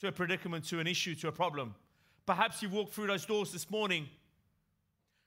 [0.00, 1.74] to a predicament, to an issue, to a problem.
[2.26, 4.08] Perhaps you've walked through those doors this morning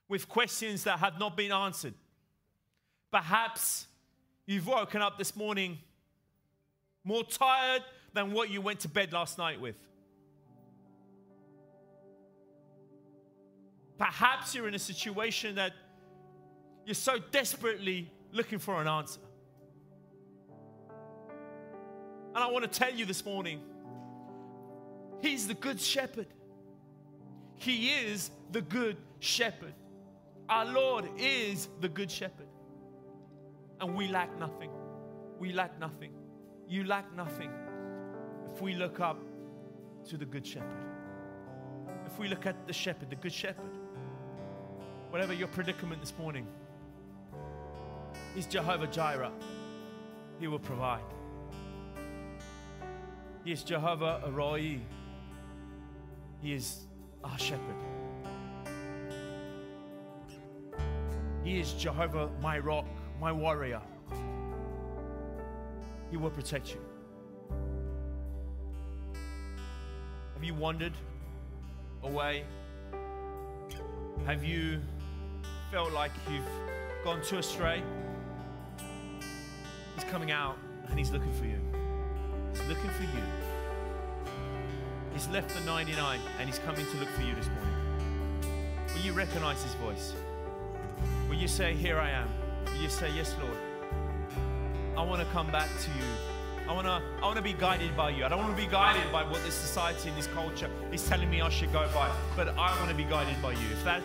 [0.08, 1.94] with questions that have not been answered.
[3.10, 3.86] Perhaps
[4.46, 5.78] you've woken up this morning
[7.04, 9.76] more tired than what you went to bed last night with.
[13.96, 15.72] Perhaps you're in a situation that
[16.84, 19.20] you're so desperately looking for an answer.
[22.34, 23.60] And I want to tell you this morning
[25.24, 26.26] He's the good shepherd.
[27.56, 29.72] He is the good shepherd.
[30.50, 32.46] Our Lord is the good shepherd.
[33.80, 34.70] And we lack nothing.
[35.38, 36.12] We lack nothing.
[36.68, 37.50] You lack nothing
[38.52, 39.18] if we look up
[40.10, 40.84] to the good shepherd.
[42.04, 43.72] If we look at the shepherd, the good shepherd,
[45.08, 46.46] whatever your predicament this morning,
[48.34, 49.32] He's Jehovah Jireh.
[50.38, 51.00] He will provide.
[53.42, 54.80] He is Jehovah Rohi.
[56.44, 56.80] He is
[57.24, 57.74] our shepherd.
[61.42, 62.84] He is Jehovah, my rock,
[63.18, 63.80] my warrior.
[66.10, 66.80] He will protect you.
[70.34, 70.92] Have you wandered
[72.02, 72.44] away?
[74.26, 74.82] Have you
[75.70, 76.44] felt like you've
[77.04, 77.82] gone too astray?
[79.94, 80.58] He's coming out
[80.90, 81.58] and he's looking for you.
[82.50, 83.43] He's looking for you.
[85.14, 87.74] He's left the 99 and he's coming to look for you this morning.
[88.92, 90.12] Will you recognize his voice?
[91.28, 92.28] Will you say, Here I am?
[92.66, 93.56] Will you say, Yes, Lord?
[94.96, 96.04] I want to come back to you.
[96.68, 98.24] I want to I want to be guided by you.
[98.24, 101.30] I don't want to be guided by what this society and this culture is telling
[101.30, 103.66] me I should go by, but I want to be guided by you.
[103.72, 104.02] If that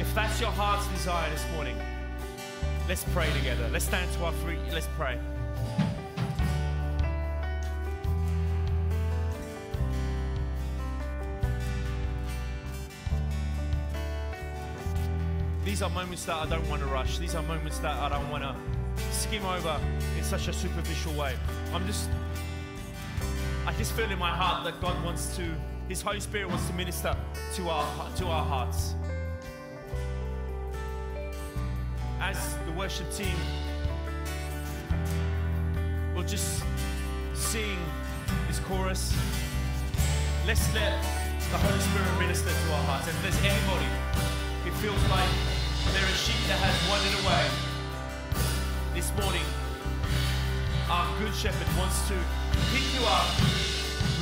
[0.00, 1.76] if that's your heart's desire this morning,
[2.88, 3.68] let's pray together.
[3.70, 4.58] Let's stand to our feet.
[4.72, 5.18] Let's pray.
[15.82, 17.18] These are moments that I don't want to rush.
[17.18, 18.54] These are moments that I don't want to
[19.10, 19.80] skim over
[20.16, 21.34] in such a superficial way.
[21.74, 22.08] I'm just,
[23.66, 25.52] I just feel in my heart that God wants to,
[25.88, 27.16] His Holy Spirit wants to minister
[27.54, 28.94] to our to our hearts.
[32.20, 33.34] As the worship team
[36.14, 36.62] will just
[37.34, 37.76] sing
[38.46, 39.12] this chorus,
[40.46, 41.02] let's let
[41.50, 43.08] the Holy Spirit minister to our hearts.
[43.08, 43.88] And if there's anybody
[44.62, 45.51] who feels like
[45.90, 47.44] there is sheep that has wandered away.
[48.94, 49.42] This morning,
[50.88, 52.14] our good shepherd wants to
[52.70, 53.26] pick you up,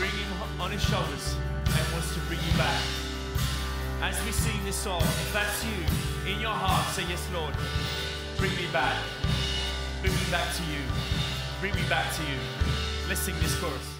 [0.01, 0.29] bring you
[0.63, 1.37] on his shoulders,
[1.69, 2.81] and wants to bring you back.
[4.01, 7.53] As we sing this song, if that's you, in your heart, say, Yes, Lord,
[8.39, 8.97] bring me back.
[10.01, 10.81] Bring me back to you.
[11.61, 12.39] Bring me back to you.
[13.09, 14.00] Let's sing this chorus.